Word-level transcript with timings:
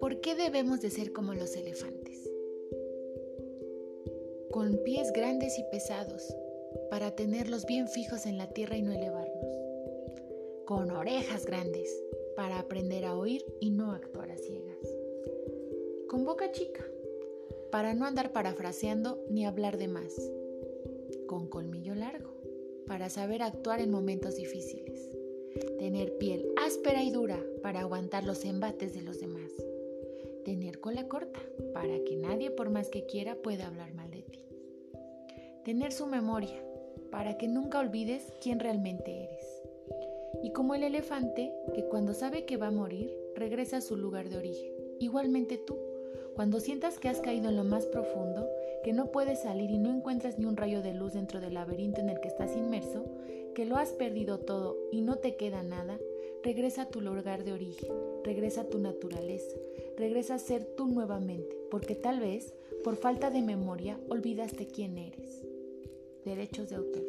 ¿Por 0.00 0.20
qué 0.22 0.34
debemos 0.34 0.80
de 0.80 0.88
ser 0.90 1.12
como 1.12 1.34
los 1.34 1.54
elefantes? 1.56 2.30
Con 4.50 4.78
pies 4.78 5.12
grandes 5.12 5.58
y 5.58 5.64
pesados, 5.70 6.34
para 6.90 7.14
tenerlos 7.14 7.66
bien 7.66 7.86
fijos 7.88 8.24
en 8.24 8.38
la 8.38 8.48
tierra 8.48 8.78
y 8.78 8.82
no 8.82 8.92
elevarnos. 8.92 9.58
Con 10.64 10.90
orejas 10.90 11.44
grandes, 11.44 11.94
para 12.34 12.58
aprender 12.60 13.04
a 13.04 13.14
oír 13.14 13.44
y 13.60 13.70
no 13.70 13.92
actuar 13.92 14.30
a 14.30 14.38
ciegas. 14.38 14.78
Con 16.08 16.24
boca 16.24 16.50
chica, 16.52 16.84
para 17.70 17.92
no 17.92 18.06
andar 18.06 18.32
parafraseando 18.32 19.22
ni 19.28 19.44
hablar 19.44 19.76
de 19.76 19.88
más. 19.88 20.14
Con 21.26 21.46
colmillo 21.48 21.94
largo, 21.94 22.32
para 22.86 23.08
saber 23.08 23.42
actuar 23.42 23.80
en 23.80 23.90
momentos 23.90 24.36
difíciles. 24.36 25.10
Tener 25.78 26.16
piel 26.18 26.46
áspera 26.56 27.02
y 27.02 27.10
dura 27.10 27.38
para 27.62 27.80
aguantar 27.80 28.24
los 28.24 28.44
embates 28.44 28.94
de 28.94 29.02
los 29.02 29.20
demás. 29.20 29.50
Tener 30.44 30.80
cola 30.80 31.08
corta 31.08 31.40
para 31.72 32.02
que 32.04 32.16
nadie 32.16 32.50
por 32.50 32.70
más 32.70 32.88
que 32.88 33.06
quiera 33.06 33.36
pueda 33.36 33.66
hablar 33.66 33.94
mal 33.94 34.10
de 34.10 34.22
ti. 34.22 34.44
Tener 35.64 35.92
su 35.92 36.06
memoria 36.06 36.62
para 37.10 37.36
que 37.38 37.48
nunca 37.48 37.78
olvides 37.78 38.32
quién 38.40 38.58
realmente 38.58 39.24
eres. 39.24 39.62
Y 40.42 40.52
como 40.52 40.74
el 40.74 40.82
elefante 40.82 41.52
que 41.74 41.84
cuando 41.84 42.14
sabe 42.14 42.44
que 42.46 42.56
va 42.56 42.68
a 42.68 42.72
morir 42.72 43.16
regresa 43.36 43.78
a 43.78 43.82
su 43.82 43.96
lugar 43.96 44.28
de 44.28 44.38
origen. 44.38 44.72
Igualmente 44.98 45.58
tú, 45.58 45.76
cuando 46.34 46.60
sientas 46.60 46.98
que 46.98 47.08
has 47.08 47.20
caído 47.20 47.48
en 47.48 47.56
lo 47.56 47.64
más 47.64 47.86
profundo, 47.86 48.48
que 48.82 48.92
no 48.92 49.12
puedes 49.12 49.42
salir 49.42 49.70
y 49.70 49.78
no 49.78 49.90
encuentras 49.90 50.38
ni 50.38 50.46
un 50.46 50.56
rayo 50.56 50.82
de 50.82 50.94
luz 50.94 51.12
dentro 51.12 51.40
del 51.40 51.54
laberinto 51.54 52.00
en 52.00 52.08
el 52.08 52.20
que 52.20 52.28
estás 52.28 52.56
inmerso, 52.56 53.04
que 53.54 53.66
lo 53.66 53.76
has 53.76 53.92
perdido 53.92 54.38
todo 54.38 54.76
y 54.90 55.02
no 55.02 55.16
te 55.16 55.36
queda 55.36 55.62
nada, 55.62 55.98
regresa 56.42 56.82
a 56.82 56.88
tu 56.88 57.00
lugar 57.00 57.44
de 57.44 57.52
origen, 57.52 57.92
regresa 58.24 58.62
a 58.62 58.68
tu 58.68 58.78
naturaleza, 58.78 59.56
regresa 59.96 60.34
a 60.34 60.38
ser 60.38 60.64
tú 60.64 60.86
nuevamente, 60.86 61.56
porque 61.70 61.94
tal 61.94 62.20
vez, 62.20 62.54
por 62.82 62.96
falta 62.96 63.30
de 63.30 63.42
memoria, 63.42 64.00
olvidaste 64.08 64.66
quién 64.66 64.98
eres. 64.98 65.44
Derechos 66.24 66.70
de 66.70 66.76
autor. 66.76 67.04